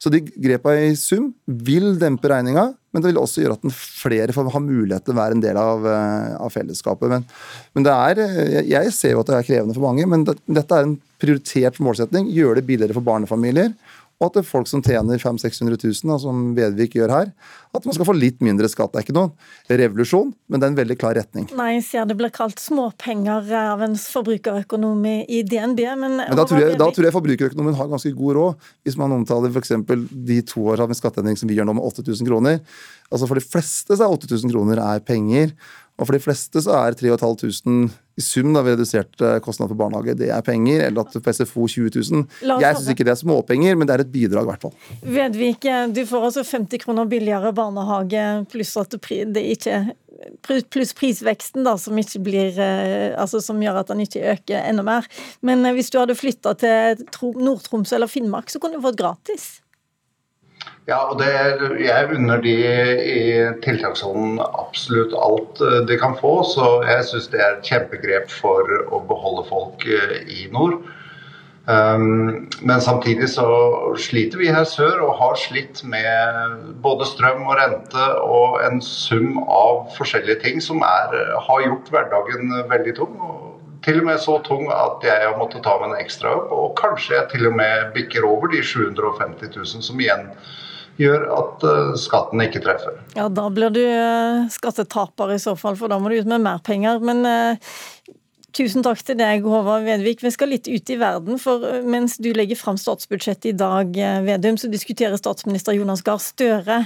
Så 0.00 0.12
de 0.12 0.22
grepa 0.24 0.72
i 0.80 0.94
sum 0.98 1.32
vil 1.44 1.98
dempe 2.00 2.30
regninga, 2.32 2.70
men 2.94 3.02
det 3.02 3.10
vil 3.10 3.18
også 3.18 3.42
gjøre 3.42 3.56
at 3.58 3.74
flere 3.74 4.34
får 4.34 4.52
ha 4.54 4.60
mulighet 4.62 5.02
til 5.02 5.16
å 5.16 5.18
være 5.18 5.34
en 5.34 5.42
del 5.42 5.58
av, 5.58 5.88
eh, 5.90 6.28
av 6.38 6.52
fellesskapet. 6.54 7.10
Men, 7.10 7.26
men, 7.74 7.86
det 7.86 7.94
er, 7.94 8.20
eh, 8.22 8.60
jeg 8.70 8.92
ser 8.94 9.16
jo 9.16 9.24
at 9.24 9.32
det 9.32 9.40
er 9.40 9.48
krevende 9.48 9.74
for 9.74 9.88
mange, 9.88 10.06
men 10.06 10.22
det, 10.28 10.36
dette 10.46 10.78
er 10.78 10.86
en 10.86 10.94
prioritert 11.18 11.80
målsetning. 11.82 12.30
Gjøre 12.30 12.60
det 12.60 12.68
billigere 12.70 12.94
for 12.94 13.06
barnefamilier 13.06 13.74
og 14.24 14.30
at 14.30 14.38
det 14.38 14.42
er 14.44 14.48
folk 14.48 14.70
som 14.70 14.82
tjener 14.84 15.20
500 15.20 15.44
600 15.44 15.76
000, 16.08 16.20
som 16.22 16.42
Vedvik 16.56 16.96
gjør 16.96 17.12
her, 17.12 17.30
at 17.74 17.86
man 17.86 17.96
skal 17.96 18.08
få 18.08 18.14
litt 18.16 18.40
mindre 18.44 18.68
skatt. 18.70 18.92
Det 18.92 19.00
er 19.00 19.06
ikke 19.06 19.16
noen 19.16 19.32
revolusjon, 19.68 20.32
men 20.48 20.60
det 20.60 20.66
er 20.66 20.72
en 20.72 20.78
veldig 20.78 20.96
klar 21.00 21.16
retning. 21.18 21.48
Nei, 21.58 21.74
jeg 21.76 21.84
ser 21.88 22.08
det 22.08 22.16
blir 22.18 22.32
kalt 22.34 22.62
småpenger 22.62 23.52
av 23.60 23.84
en 23.84 23.96
forbrukerøkonom 24.00 25.04
i 25.10 25.42
DNB, 25.46 25.84
men, 26.00 26.18
men 26.22 26.38
da, 26.38 26.46
tror 26.48 26.62
jeg, 26.62 26.78
da 26.80 26.88
tror 26.88 27.08
jeg 27.08 27.16
forbrukerøkonomen 27.18 27.78
har 27.78 27.90
ganske 27.92 28.14
god 28.16 28.38
råd, 28.38 28.68
hvis 28.86 28.98
man 29.00 29.16
omtaler 29.18 29.52
f.eks. 29.52 29.74
de 30.30 30.40
to 30.48 30.66
åra 30.72 30.88
med 30.90 30.98
skatteendring 30.98 31.38
som 31.40 31.50
vi 31.50 31.58
gjør 31.58 31.68
nå, 31.68 31.76
med 31.78 31.88
8000 31.92 32.30
kroner. 32.30 32.60
Altså 33.10 33.28
For 33.28 33.38
de 33.38 33.46
fleste 33.46 33.98
så 33.98 34.06
er 34.06 34.16
8000 34.16 34.54
kroner 34.54 34.80
er 34.82 35.04
penger. 35.04 35.52
Og 35.94 36.08
for 36.08 36.16
de 36.16 36.22
fleste 36.22 36.62
så 36.64 36.74
er 36.80 36.96
3500 36.98 37.92
i 38.14 38.22
sum 38.22 38.52
da, 38.54 38.62
ved 38.62 38.76
redusert 38.76 39.10
kostnader 39.14 39.42
kostnad 39.44 39.72
for 39.72 39.78
barnehage, 39.78 40.14
det 40.18 40.30
er 40.30 40.44
penger. 40.46 40.86
Eller 40.86 41.06
at 41.06 41.18
på 41.24 41.34
SFO 41.34 41.66
20 41.68 41.90
000. 41.96 42.24
Jeg 42.62 42.78
syns 42.78 42.92
ikke 42.92 43.06
det 43.06 43.14
er 43.14 43.20
småpenger, 43.20 43.76
men 43.78 43.88
det 43.88 43.96
er 43.96 44.04
et 44.04 44.12
bidrag, 44.14 44.46
i 44.46 44.52
hvert 44.52 44.66
fall. 44.66 44.74
Vedvik, 45.02 45.66
du 45.94 46.04
får 46.08 46.30
altså 46.30 46.46
50 46.46 46.84
kroner 46.84 47.10
billigere 47.10 47.52
barnehage, 47.56 48.24
pluss 48.52 48.76
at 48.80 48.94
det 48.94 49.44
ikke 49.56 49.82
pluss 50.42 50.94
prisveksten, 50.96 51.64
da, 51.66 51.76
som, 51.78 51.98
ikke 51.98 52.22
blir, 52.24 52.58
eh, 52.60 53.12
altså, 53.20 53.40
som 53.44 53.60
gjør 53.62 53.82
at 53.82 53.92
den 53.92 54.04
ikke 54.04 54.24
øker 54.34 54.68
enda 54.68 54.84
mer. 54.86 55.08
Men 55.44 55.64
eh, 55.64 55.74
hvis 55.76 55.90
du 55.92 55.98
hadde 56.00 56.18
flytta 56.18 56.54
til 56.60 57.04
Nord-Troms 57.40 57.92
eller 57.96 58.10
Finnmark, 58.10 58.52
så 58.52 58.62
kunne 58.62 58.78
du 58.78 58.84
fått 58.84 59.00
gratis. 59.00 59.48
Ja, 60.84 60.98
og 61.08 61.16
det, 61.16 61.30
jeg 61.80 62.08
unner 62.12 62.42
de 62.44 62.52
i 63.08 63.20
tiltakssonen 63.64 64.36
absolutt 64.44 65.14
alt 65.16 65.62
eh, 65.64 65.78
de 65.88 65.96
kan 66.00 66.12
få. 66.18 66.42
Så 66.44 66.66
jeg 66.84 67.06
syns 67.08 67.30
det 67.32 67.40
er 67.40 67.54
et 67.54 67.70
kjempegrep 67.70 68.28
for 68.28 68.68
å 68.92 69.00
beholde 69.08 69.46
folk 69.48 69.86
eh, 69.88 70.18
i 70.28 70.44
nord. 70.52 70.82
Um, 71.64 72.50
men 72.60 72.82
samtidig 72.84 73.30
så 73.32 73.46
sliter 73.96 74.36
vi 74.36 74.50
her 74.52 74.66
sør 74.68 74.98
og 75.06 75.14
har 75.16 75.38
slitt 75.40 75.80
med 75.88 76.58
både 76.84 77.06
strøm 77.08 77.46
og 77.46 77.56
rente 77.56 78.08
og 78.20 78.58
en 78.66 78.82
sum 78.84 79.38
av 79.48 79.86
forskjellige 79.96 80.42
ting 80.42 80.60
som 80.60 80.84
er, 80.84 81.16
har 81.46 81.62
gjort 81.64 81.88
hverdagen 81.94 82.52
veldig 82.68 82.94
tung. 82.98 83.16
Til 83.84 84.02
og 84.02 84.10
med 84.10 84.20
så 84.20 84.36
tung 84.44 84.68
at 84.68 85.08
jeg 85.08 85.24
har 85.24 85.40
måttet 85.40 85.64
ta 85.64 85.78
meg 85.80 85.94
en 85.94 86.04
ekstra 86.04 86.34
jobb, 86.36 86.52
og 86.52 86.76
kanskje 86.76 87.16
jeg 87.16 87.30
til 87.32 87.48
og 87.48 87.56
med 87.56 87.88
bikker 87.96 88.28
over 88.28 88.52
de 88.52 88.60
750 88.60 89.56
000 89.56 89.88
som 89.88 90.04
igjen 90.04 90.28
gjør 91.00 91.24
at 91.34 91.64
skatten 91.98 92.42
ikke 92.44 92.62
treffer. 92.64 93.00
Ja, 93.16 93.28
Da 93.28 93.48
blir 93.50 93.72
du 93.74 93.82
skattetaper 94.54 95.34
i 95.34 95.40
så 95.42 95.56
fall, 95.58 95.78
for 95.80 95.90
da 95.90 95.98
må 95.98 96.12
du 96.12 96.20
ut 96.20 96.30
med 96.30 96.44
mer 96.44 96.60
penger. 96.64 97.02
Men 97.02 97.26
Tusen 98.54 98.84
takk 98.86 99.00
til 99.02 99.16
deg, 99.18 99.42
Håvard 99.42 99.82
Vedvik. 99.82 100.20
Vi 100.22 100.30
skal 100.30 100.52
litt 100.52 100.68
ut 100.70 100.90
i 100.94 100.96
verden, 101.00 101.40
for 101.42 101.64
eh, 101.66 101.80
mens 101.90 102.14
du 102.22 102.28
legger 102.36 102.58
fram 102.58 102.76
statsbudsjettet 102.78 103.48
i 103.50 103.54
dag, 103.58 103.90
eh, 103.98 104.20
Vedum, 104.22 104.54
så 104.60 104.70
diskuterer 104.70 105.18
statsminister 105.18 105.74
Jonas 105.74 106.04
Gahr 106.06 106.20
Støre 106.22 106.84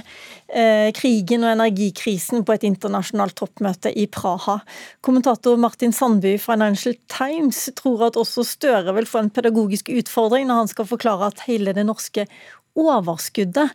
eh, 0.49 0.89
krigen 0.97 1.45
og 1.45 1.51
energikrisen 1.51 2.41
på 2.41 2.55
et 2.55 2.65
internasjonalt 2.65 3.37
toppmøte 3.37 3.93
i 3.93 4.07
Praha. 4.09 4.57
Kommentator 5.05 5.61
Martin 5.61 5.93
Sandby 5.93 6.33
i 6.39 6.41
Financial 6.41 6.97
Times 7.13 7.67
tror 7.77 8.07
at 8.07 8.17
også 8.17 8.47
Støre 8.49 8.95
vil 8.97 9.09
få 9.09 9.21
en 9.21 9.33
pedagogisk 9.35 9.93
utfordring 9.93 10.49
når 10.49 10.63
han 10.63 10.73
skal 10.73 10.89
forklare 10.89 11.29
at 11.29 11.45
hele 11.45 11.77
det 11.77 11.85
norske 11.85 12.25
overskuddet, 12.79 13.73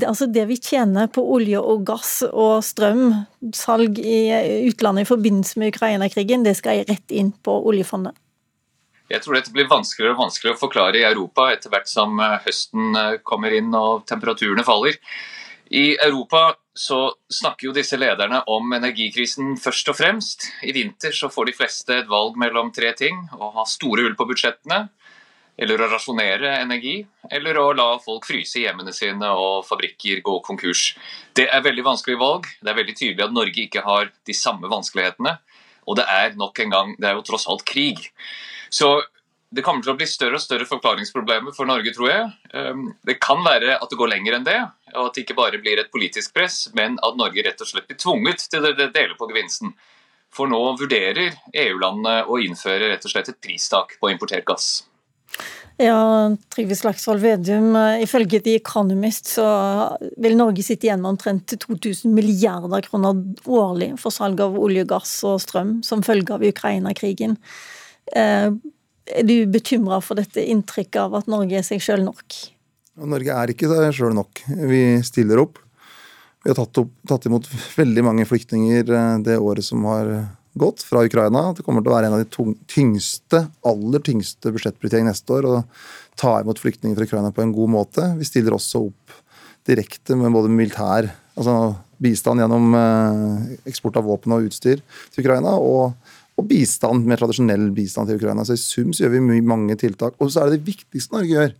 altså 0.00 0.26
det 0.30 0.46
vi 0.50 0.58
tjener 0.60 1.10
på 1.12 1.22
olje 1.34 1.60
og 1.60 1.84
gass 1.88 2.20
og 2.30 2.64
strøm, 2.66 3.12
salg 3.56 4.00
i 4.02 4.20
utlandet 4.68 5.06
i 5.06 5.10
forbindelse 5.10 5.60
med 5.60 5.74
Ukraina-krigen, 5.74 6.44
det 6.46 6.56
skal 6.58 6.84
rett 6.88 7.14
inn 7.14 7.32
på 7.32 7.54
oljefondet? 7.70 8.18
Jeg 9.10 9.24
tror 9.24 9.34
dette 9.34 9.50
blir 9.50 9.66
vanskeligere 9.70 10.14
og 10.14 10.24
vanskeligere 10.28 10.54
å 10.54 10.60
forklare 10.60 11.00
i 11.00 11.06
Europa 11.08 11.48
etter 11.50 11.72
hvert 11.72 11.90
som 11.90 12.20
eh, 12.22 12.38
høsten 12.44 12.94
eh, 12.94 13.16
kommer 13.26 13.54
inn 13.56 13.74
og 13.74 14.04
temperaturene 14.06 14.62
faller. 14.66 15.00
I 15.70 15.96
Europa 16.02 16.52
så 16.74 17.12
snakker 17.30 17.68
jo 17.68 17.74
disse 17.74 17.98
lederne 17.98 18.40
om 18.50 18.72
energikrisen 18.74 19.56
først 19.58 19.90
og 19.90 19.98
fremst. 19.98 20.46
I 20.66 20.74
vinter 20.74 21.14
så 21.14 21.30
får 21.30 21.50
de 21.50 21.54
fleste 21.58 21.96
et 21.98 22.10
valg 22.10 22.38
mellom 22.38 22.70
tre 22.74 22.90
ting. 22.98 23.18
Å 23.34 23.50
ha 23.58 23.66
store 23.68 24.06
hull 24.06 24.16
på 24.18 24.26
budsjettene, 24.30 24.84
eller 25.60 25.82
å 25.82 25.90
rasjonere 25.92 26.54
energi, 26.62 26.96
eller 27.30 27.58
å 27.60 27.66
la 27.76 27.90
folk 28.00 28.24
fryse 28.28 28.62
hjemmene 28.62 28.94
sine 28.96 29.28
og 29.36 29.66
fabrikker 29.68 30.22
gå 30.24 30.38
konkurs. 30.46 30.94
Det 31.36 31.46
er 31.52 31.64
veldig 31.64 31.84
vanskelig 31.84 32.16
valg. 32.20 32.48
Det 32.62 32.72
er 32.72 32.78
veldig 32.78 32.96
tydelig 32.96 33.26
at 33.26 33.36
Norge 33.36 33.66
ikke 33.66 33.84
har 33.84 34.08
de 34.26 34.36
samme 34.36 34.70
vanskelighetene. 34.72 35.36
Og 35.88 35.98
det 36.00 36.06
er 36.08 36.36
nok 36.40 36.60
en 36.64 36.72
gang, 36.72 36.94
det 37.00 37.10
er 37.10 37.18
jo 37.18 37.26
tross 37.28 37.48
alt 37.50 37.66
krig. 37.68 38.08
Så 38.72 39.02
det 39.50 39.64
kommer 39.66 39.82
til 39.82 39.92
å 39.92 39.98
bli 39.98 40.06
større 40.06 40.38
og 40.38 40.44
større 40.44 40.66
forklaringsproblemer 40.68 41.54
for 41.56 41.68
Norge, 41.68 41.92
tror 41.92 42.08
jeg. 42.08 42.26
Ehm, 42.54 42.84
det 43.06 43.18
kan 43.22 43.42
være 43.44 43.76
at 43.76 43.90
det 43.90 43.98
går 43.98 44.12
lenger 44.12 44.36
enn 44.36 44.46
det, 44.46 44.58
og 44.94 45.08
at 45.08 45.16
det 45.16 45.24
ikke 45.24 45.38
bare 45.40 45.58
blir 45.62 45.80
et 45.82 45.90
politisk 45.90 46.36
press, 46.36 46.68
men 46.78 47.00
at 47.02 47.18
Norge 47.18 47.42
rett 47.44 47.60
og 47.60 47.68
slett 47.68 47.88
blir 47.90 47.98
tvunget 47.98 48.46
til 48.52 48.68
å 48.68 48.72
dele 48.78 49.16
på 49.18 49.28
gevinsten. 49.32 49.74
For 50.30 50.46
nå 50.46 50.60
vurderer 50.78 51.34
EU-landene 51.50 52.28
å 52.30 52.38
innføre 52.38 52.92
rett 52.92 53.04
og 53.04 53.10
slett 53.10 53.32
et 53.32 53.40
pristak 53.42 53.96
på 53.98 54.12
importert 54.12 54.46
gass. 54.46 54.70
Ja, 55.80 56.36
Trygve 56.52 56.76
Slagsvold 56.76 57.22
Vedum, 57.24 57.76
eh, 57.76 58.02
ifølge 58.04 58.40
The 58.44 58.54
Economist 58.58 59.30
så 59.32 59.46
vil 60.20 60.36
Norge 60.36 60.62
sitte 60.62 60.88
igjen 60.88 61.00
med 61.00 61.14
omtrent 61.14 61.54
2000 61.62 62.12
milliarder 62.12 62.84
kroner 62.84 63.22
årlig 63.48 63.94
for 64.02 64.12
salg 64.12 64.42
av 64.44 64.58
olje, 64.60 64.84
gass 64.84 65.14
og 65.24 65.38
strøm 65.40 65.78
som 65.86 66.04
følge 66.04 66.36
av 66.36 66.44
Ukraina-krigen. 66.44 67.38
Eh, 68.12 68.50
er 69.10 69.24
du 69.24 69.34
bekymra 69.48 70.02
for 70.04 70.20
dette 70.20 70.44
inntrykket 70.44 71.00
av 71.06 71.16
at 71.22 71.30
Norge 71.32 71.56
er 71.56 71.64
seg 71.64 71.80
sjøl 71.80 72.04
nok? 72.04 72.36
Norge 73.00 73.32
er 73.32 73.54
ikke 73.54 73.70
seg 73.70 73.96
sjøl 73.96 74.12
nok. 74.18 74.44
Vi 74.68 74.82
stiller 75.06 75.40
opp. 75.40 75.62
Vi 76.44 76.52
har 76.52 76.60
tatt, 76.60 76.76
opp, 76.82 76.92
tatt 77.08 77.24
imot 77.28 77.48
veldig 77.78 78.04
mange 78.04 78.28
flyktninger 78.28 78.84
eh, 78.84 79.16
det 79.24 79.40
året 79.40 79.64
som 79.64 79.88
har 79.88 80.12
godt 80.58 80.82
fra 80.86 81.04
Ukraina. 81.06 81.50
Det 81.54 81.64
kommer 81.66 81.84
til 81.84 81.92
å 81.92 81.96
være 81.96 82.10
en 82.10 82.16
av 82.18 82.24
de 82.24 82.54
tyngste, 82.70 83.44
aller 83.66 84.04
tyngste 84.06 84.52
budsjettprioriteringene 84.54 85.14
neste 85.14 85.36
år. 85.36 85.46
Å 85.46 86.18
ta 86.20 86.38
imot 86.42 86.60
flyktninger 86.60 86.98
fra 86.98 87.08
Ukraina 87.08 87.32
på 87.34 87.44
en 87.44 87.54
god 87.54 87.74
måte. 87.76 88.06
Vi 88.18 88.28
stiller 88.28 88.56
også 88.56 88.86
opp 88.88 89.18
direkte 89.68 90.16
med 90.18 90.32
både 90.34 90.50
militær 90.52 91.10
altså 91.40 91.56
bistand 92.00 92.42
gjennom 92.42 92.74
eh, 92.76 93.56
eksport 93.70 93.98
av 94.00 94.06
våpen 94.08 94.34
og 94.34 94.48
utstyr 94.48 94.80
til 95.12 95.22
Ukraina, 95.22 95.54
og, 95.56 95.96
og 96.36 96.46
bistand, 96.48 97.06
mer 97.08 97.20
tradisjonell 97.20 97.68
bistand 97.76 98.10
til 98.10 98.20
Ukraina. 98.20 98.44
Så 98.46 98.56
I 98.56 98.62
sum 98.62 98.94
så 98.94 99.04
gjør 99.04 99.16
vi 99.16 99.24
mye, 99.26 99.44
mange 99.46 99.76
tiltak. 99.80 100.16
Og 100.20 100.32
så 100.32 100.42
er 100.42 100.50
det 100.50 100.60
det 100.60 100.70
viktigste 100.72 101.16
Norge 101.16 101.34
gjør. 101.34 101.52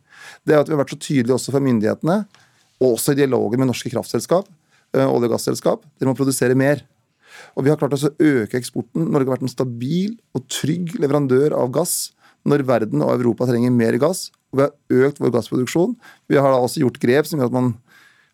Det 0.45 0.55
er 0.55 0.63
at 0.63 0.71
vi 0.71 0.77
har 0.77 0.83
vært 0.83 0.95
så 0.95 1.01
tydelige 1.01 1.37
også 1.37 1.55
for 1.55 1.65
myndighetene, 1.65 2.23
og 2.81 2.97
også 2.97 3.15
i 3.15 3.21
dialogen 3.21 3.61
med 3.61 3.71
norske 3.73 3.93
kraftselskap, 3.93 4.49
eh, 4.97 5.05
olje- 5.05 5.29
og 5.29 5.37
gasselskap. 5.37 5.85
Dere 6.01 6.13
må 6.13 6.17
produsere 6.19 6.57
mer. 6.57 6.85
Og 7.57 7.67
vi 7.67 7.73
har 7.73 7.79
klart 7.81 7.97
å 7.97 8.13
øke 8.13 8.59
eksporten. 8.59 9.09
Norge 9.09 9.29
har 9.29 9.37
vært 9.37 9.47
en 9.47 9.53
stabil 9.53 10.17
og 10.37 10.47
trygg 10.53 10.97
leverandør 11.01 11.57
av 11.59 11.73
gass 11.75 12.13
når 12.49 12.65
verden 12.69 13.05
og 13.05 13.13
Europa 13.19 13.49
trenger 13.51 13.75
mer 13.75 13.99
gass. 14.01 14.29
Og 14.51 14.61
vi 14.61 14.67
har 14.67 15.07
økt 15.07 15.21
vår 15.23 15.35
gassproduksjon. 15.37 15.95
Vi 16.31 16.39
har 16.41 16.51
da 16.51 16.61
også 16.61 16.83
gjort 16.85 17.01
grep 17.03 17.29
som 17.29 17.41
gjør 17.41 17.53
at 17.53 17.59
man 17.59 17.75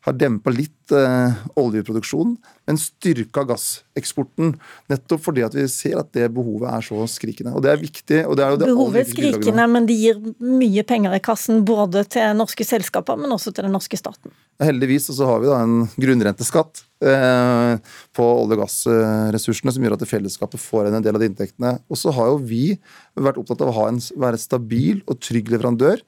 har 0.06 0.14
dempa 0.14 0.52
litt 0.54 0.92
eh, 0.94 1.38
oljeproduksjon, 1.58 2.36
men 2.68 2.78
styrka 2.78 3.42
gasseksporten. 3.48 4.52
Nettopp 4.90 5.24
fordi 5.24 5.42
at 5.42 5.54
vi 5.56 5.64
ser 5.70 5.98
at 5.98 6.12
det 6.14 6.28
behovet 6.34 6.70
er 6.70 6.84
så 6.86 7.06
skrikende. 7.10 7.54
Og 7.58 7.64
det 7.64 7.72
er 7.72 7.80
viktig. 7.80 8.20
og 8.22 8.36
det 8.38 8.44
er 8.44 8.54
jo 8.54 8.60
det 8.60 8.68
Behovet 8.70 9.00
er 9.02 9.08
skrikende, 9.10 9.66
men 9.72 9.88
det 9.88 9.96
gir 9.98 10.20
mye 10.38 10.84
penger 10.86 11.16
i 11.18 11.22
kassen 11.22 11.64
både 11.66 12.04
til 12.14 12.36
norske 12.38 12.66
selskaper, 12.66 13.18
men 13.18 13.34
også 13.34 13.50
til 13.54 13.66
den 13.66 13.74
norske 13.74 13.98
staten. 13.98 14.34
Heldigvis 14.62 15.10
så 15.10 15.26
har 15.28 15.42
vi 15.42 15.50
da 15.50 15.58
en 15.64 15.90
grunnrenteskatt 15.98 16.84
eh, 17.02 17.74
på 18.14 18.28
olje- 18.30 18.56
og 18.56 18.62
gassressursene 18.62 19.74
som 19.74 19.88
gjør 19.88 19.98
at 19.98 20.06
fellesskapet 20.06 20.62
får 20.62 20.92
en 20.92 21.02
del 21.02 21.18
av 21.18 21.24
de 21.24 21.32
inntektene. 21.32 21.76
Og 21.90 21.98
så 21.98 22.14
har 22.14 22.30
jo 22.30 22.38
vi 22.46 22.78
vært 23.18 23.42
opptatt 23.42 23.66
av 23.66 23.74
å 23.74 23.90
en, 23.90 24.00
være 24.22 24.38
stabil 24.38 25.02
og 25.10 25.18
trygg 25.18 25.50
leverandør 25.50 25.98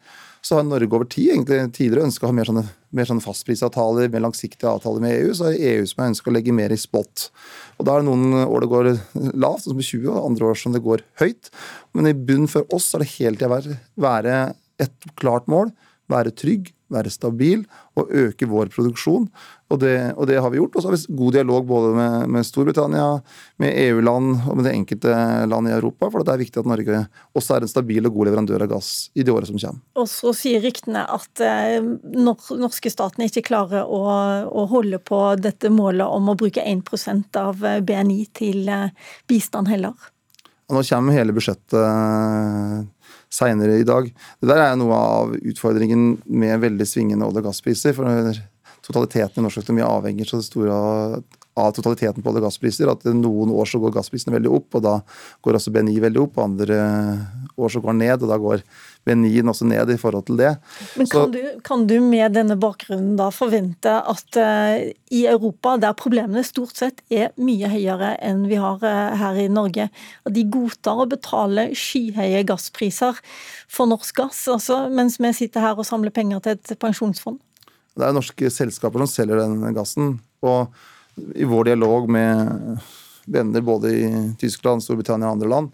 så 0.44 0.58
har 0.58 0.66
Norge 0.66 0.88
over 0.88 1.08
tid 1.10 1.32
egentlig 1.32 1.60
tidligere 1.76 2.06
ønska 2.08 2.26
å 2.26 2.30
ha 2.30 2.36
mer 2.36 2.48
sånne, 2.48 2.64
mer 2.94 3.08
sånne 3.08 3.24
fastprisavtaler, 3.24 4.10
mer 4.12 4.24
langsiktige 4.24 4.70
avtaler 4.70 5.02
med 5.04 5.16
EU. 5.16 5.32
Så 5.34 5.48
er 5.48 5.56
det 5.56 5.72
EU 5.72 5.88
som 5.90 6.02
har 6.02 6.12
ønska 6.12 6.30
å 6.30 6.36
legge 6.36 6.54
mer 6.56 6.74
i 6.74 6.78
spot. 6.80 7.28
Og 7.78 7.88
Da 7.88 7.96
er 7.96 8.04
det 8.04 8.08
noen 8.08 8.46
år 8.46 8.64
det 8.64 8.70
går 8.72 8.90
lavt, 9.34 9.66
som 9.66 9.78
i 9.78 9.88
20, 9.88 10.08
og 10.14 10.30
andre 10.30 10.52
år 10.52 10.62
som 10.62 10.76
det 10.76 10.84
går 10.86 11.04
høyt. 11.22 11.50
Men 11.92 12.10
i 12.10 12.16
bunn 12.16 12.48
for 12.50 12.66
oss 12.74 12.92
er 12.94 13.04
det 13.04 13.12
hele 13.16 13.36
tida 13.40 13.78
være 13.98 14.40
et 14.78 15.10
klart 15.18 15.48
mål, 15.50 15.72
være 16.08 16.34
trygg, 16.36 16.72
være 16.88 17.10
stabil 17.12 17.64
og 18.00 18.12
øke 18.16 18.46
vår 18.48 18.70
produksjon. 18.72 19.26
Og 19.68 19.80
det, 19.82 20.14
og 20.16 20.24
det, 20.30 20.38
har 20.40 20.48
vi 20.48 20.56
gjort. 20.56 20.76
Og 20.76 20.82
så 20.82 20.88
har 20.88 20.96
vi 20.96 21.16
god 21.18 21.34
dialog 21.36 21.66
både 21.68 21.90
med, 21.96 22.30
med 22.32 22.46
Storbritannia, 22.48 23.08
med 23.60 23.74
EU-land 23.82 24.48
og 24.48 24.56
med 24.56 24.64
det 24.64 24.72
enkelte 24.72 25.12
land 25.50 25.68
i 25.68 25.74
Europa. 25.76 26.08
For 26.08 26.24
det 26.24 26.32
er 26.32 26.40
viktig 26.40 26.62
at 26.62 26.70
Norge 26.70 27.02
også 27.36 27.58
er 27.58 27.66
en 27.66 27.72
stabil 27.74 28.08
og 28.08 28.16
god 28.16 28.30
leverandør 28.30 28.64
av 28.64 28.72
gass 28.72 28.92
i 29.12 29.26
de 29.26 29.34
årene 29.34 29.50
som 29.50 29.60
kommer. 29.60 29.84
Og 30.00 30.08
så 30.08 30.32
sier 30.36 30.64
ryktene 30.64 31.04
at 31.04 31.44
når 32.08 32.52
norske 32.62 32.92
staten 32.92 33.26
ikke 33.28 33.44
klarer 33.50 33.84
å, 33.84 34.04
å, 34.48 34.68
holde 34.72 35.00
på 35.02 35.20
dette 35.40 35.72
målet 35.72 36.08
om 36.08 36.32
å 36.32 36.38
bruke 36.38 36.64
1% 36.64 37.40
av 37.40 37.60
BNI 37.84 38.22
til 38.36 38.68
eh, 38.72 38.94
bistand 39.28 39.68
heller. 39.68 39.96
Og 40.68 40.76
nå 40.76 40.82
kommer 40.84 41.16
hele 41.16 41.32
budsjettet 41.36 42.88
seinere 43.30 43.80
i 43.80 43.86
dag. 43.86 44.08
Det 44.40 44.48
der 44.48 44.62
er 44.64 44.78
noe 44.78 44.94
av 44.94 45.34
utfordringen 45.36 46.18
med 46.26 46.60
veldig 46.64 46.86
svingende 46.88 47.26
olje- 47.28 47.42
og 47.42 47.50
gasspriser. 47.50 47.94
for 47.94 48.32
Totaliteten 48.88 49.42
i 49.42 49.44
norsk 49.44 49.60
økonomi 49.60 49.82
avhenger 49.84 50.24
så 50.24 50.40
store 50.40 50.72
av 51.58 51.72
totaliteten 51.74 52.22
på 52.22 52.30
olje- 52.30 52.42
og 52.42 52.46
gasspriser. 52.48 52.90
At 52.90 53.04
noen 53.10 53.50
år 53.50 53.66
så 53.68 53.80
går 53.82 53.96
gassprisene 53.96 54.36
veldig 54.36 54.52
opp, 54.60 54.78
og 54.78 54.84
da 54.84 54.94
går 55.44 55.58
også 55.58 55.72
BNI 55.74 55.98
veldig 56.04 56.22
opp. 56.22 56.38
Andre 56.38 56.78
år 57.58 57.74
så 57.74 57.82
går 57.82 57.94
den 57.94 58.04
ned, 58.06 58.22
og 58.22 58.30
da 58.30 58.38
går 58.38 58.62
BNI-en 59.08 59.50
også 59.52 59.66
ned 59.68 59.90
i 59.92 59.98
forhold 60.00 60.26
til 60.28 60.38
det. 60.40 60.52
Men 60.98 61.08
kan, 61.08 61.24
så, 61.24 61.24
du, 61.32 61.40
kan 61.66 61.86
du, 61.90 61.96
med 62.04 62.36
denne 62.36 62.58
bakgrunnen 62.60 63.16
da 63.18 63.30
forvente 63.34 63.94
at 64.12 64.38
uh, 64.38 64.76
i 65.14 65.24
Europa, 65.30 65.76
der 65.80 65.96
problemene 65.98 66.44
stort 66.46 66.76
sett 66.78 67.02
er 67.10 67.32
mye 67.40 67.70
høyere 67.72 68.14
enn 68.24 68.44
vi 68.50 68.60
har 68.60 68.84
uh, 68.84 69.16
her 69.18 69.40
i 69.40 69.48
Norge, 69.52 69.88
at 69.88 70.36
de 70.36 70.44
godtar 70.52 71.02
å 71.02 71.08
betale 71.10 71.70
skyhøye 71.76 72.44
gasspriser 72.48 73.18
for 73.68 73.90
norsk 73.90 74.22
gass, 74.22 74.44
altså, 74.52 74.84
mens 74.92 75.18
vi 75.22 75.32
sitter 75.36 75.64
her 75.64 75.80
og 75.80 75.88
samler 75.88 76.14
penger 76.14 76.44
til 76.44 76.58
et 76.58 76.78
pensjonsfond? 76.80 77.40
Det 77.98 78.06
er 78.06 78.14
norske 78.14 78.52
selskaper 78.54 79.02
som 79.02 79.10
selger 79.10 79.42
den 79.42 79.74
gassen. 79.74 80.18
og 80.46 80.70
i 81.34 81.44
vår 81.44 81.64
dialog 81.64 82.10
med 82.10 82.78
venner 83.26 83.60
både 83.60 83.90
i 83.90 84.34
Tyskland, 84.40 84.82
Storbritannia 84.84 85.28
og 85.28 85.38
andre 85.38 85.48
land, 85.48 85.70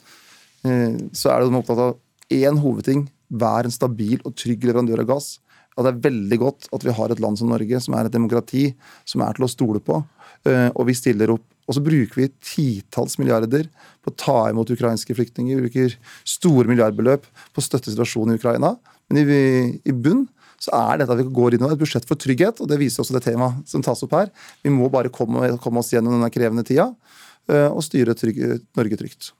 eh, 0.65 0.97
så 1.13 1.35
er 1.35 1.45
de 1.45 1.59
opptatt 1.59 1.83
av 1.83 1.97
én 2.33 2.59
hovedting. 2.59 3.07
Vær 3.31 3.67
en 3.67 3.75
stabil 3.75 4.21
og 4.25 4.35
trygg 4.39 4.67
leverandør 4.67 5.05
av 5.05 5.11
gass. 5.15 5.39
At 5.75 5.87
det 5.87 5.93
er 5.95 6.05
veldig 6.05 6.39
godt 6.39 6.69
at 6.77 6.85
vi 6.87 6.95
har 6.95 7.11
et 7.11 7.23
land 7.23 7.39
som 7.41 7.51
Norge, 7.51 7.81
som 7.83 7.97
er 7.99 8.07
et 8.07 8.15
demokrati, 8.15 8.69
som 9.09 9.25
er 9.27 9.35
til 9.35 9.47
å 9.47 9.51
stole 9.51 9.83
på. 9.83 9.99
Eh, 10.47 10.69
og 10.71 10.87
vi 10.91 10.97
stiller 10.97 11.33
opp. 11.35 11.47
Og 11.65 11.79
så 11.79 11.81
bruker 11.81 12.21
vi 12.21 12.29
titalls 12.45 13.17
milliarder 13.19 13.67
på 14.05 14.13
å 14.13 14.17
ta 14.21 14.39
imot 14.53 14.71
ukrainske 14.71 15.17
flyktninger. 15.17 15.57
Vi 15.57 15.71
bruker 15.71 15.97
store 16.29 16.69
milliardbeløp 16.71 17.25
på 17.25 17.63
å 17.63 17.65
støtte 17.65 17.91
situasjonen 17.91 18.37
i 18.37 18.41
Ukraina. 18.41 18.75
Men 19.09 19.23
i, 19.25 19.45
i 19.83 19.97
bunn 19.97 20.27
så 20.65 20.73
er 20.77 21.01
dette 21.01 21.13
at 21.13 21.21
vi 21.21 21.35
går 21.37 21.57
inn 21.57 21.65
i 21.67 21.71
et 21.73 21.81
budsjett 21.81 22.07
for 22.09 22.21
trygghet, 22.21 22.61
og 22.63 22.71
det 22.71 22.79
viser 22.81 23.03
også 23.03 23.17
det 23.17 23.25
temaet 23.27 23.65
som 23.69 23.83
tas 23.85 24.05
opp 24.07 24.15
her. 24.17 24.31
Vi 24.65 24.73
må 24.73 24.89
bare 24.93 25.13
komme, 25.13 25.51
komme 25.63 25.83
oss 25.83 25.93
gjennom 25.93 26.17
denne 26.17 26.31
krevende 26.33 26.65
tida 26.67 26.91
eh, 27.51 27.69
og 27.69 27.83
styre 27.85 28.17
trygg, 28.17 28.41
Norge 28.79 29.01
trygt. 29.01 29.33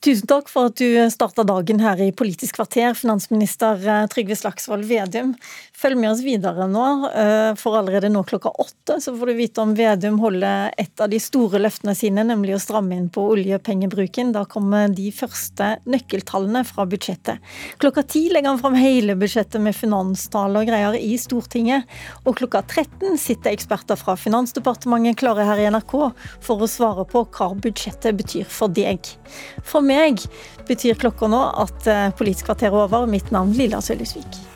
Tusen 0.00 0.24
takk 0.30 0.46
for 0.48 0.70
at 0.70 0.78
du 0.80 0.94
starta 1.12 1.44
dagen 1.44 1.82
her 1.84 1.98
i 2.00 2.06
Politisk 2.16 2.56
kvarter, 2.56 2.94
finansminister 2.96 3.82
eh, 3.84 4.06
Trygve 4.08 4.32
Slagsvold 4.38 4.86
Vedum. 4.88 5.34
Følg 5.76 5.98
med 6.00 6.08
oss 6.14 6.22
videre 6.24 6.64
nå, 6.72 6.84
eh, 7.08 7.50
for 7.60 7.76
allerede 7.76 8.08
nå 8.08 8.22
klokka 8.24 8.48
åtte 8.64 8.96
så 9.04 9.12
får 9.12 9.28
du 9.28 9.34
vite 9.36 9.60
om 9.60 9.74
Vedum 9.76 10.16
holder 10.22 10.72
et 10.80 11.02
av 11.04 11.12
de 11.12 11.18
store 11.20 11.60
løftene 11.60 11.92
sine, 11.96 12.24
nemlig 12.24 12.54
å 12.56 12.60
stramme 12.64 12.96
inn 12.96 13.10
på 13.12 13.26
oljepengebruken. 13.34 14.30
Da 14.32 14.46
kommer 14.48 14.88
de 14.88 15.10
første 15.12 15.68
nøkkeltallene 15.84 16.64
fra 16.64 16.88
budsjettet. 16.88 17.44
Klokka 17.84 18.06
ti 18.08 18.24
legger 18.32 18.54
han 18.54 18.62
fram 18.64 18.80
hele 18.80 19.18
budsjettet 19.20 19.60
med 19.60 19.76
finanstale 19.76 20.64
og 20.64 20.72
greier 20.72 20.96
i 20.96 21.12
Stortinget. 21.20 21.84
Og 22.24 22.38
klokka 22.40 22.64
13 22.64 23.20
sitter 23.20 23.52
eksperter 23.52 24.00
fra 24.00 24.16
Finansdepartementet 24.16 25.20
klare 25.20 25.44
her 25.44 25.60
i 25.60 25.68
NRK 25.76 25.94
for 26.40 26.64
å 26.64 26.72
svare 26.78 27.04
på 27.04 27.26
hva 27.36 27.52
budsjettet 27.68 28.16
betyr 28.24 28.48
for 28.48 28.72
deg. 28.72 29.12
For 29.60 29.89
meg 29.90 30.22
betyr 30.70 30.98
klokka 31.00 31.30
nå 31.30 31.42
at 31.64 31.90
eh, 31.90 32.06
Politisk 32.16 32.50
kvarter 32.50 32.70
er 32.70 32.86
over. 32.86 33.10
Mitt 33.10 33.34
navn 33.34 33.52
Lilla 33.58 33.82
Sølhusvik. 33.84 34.49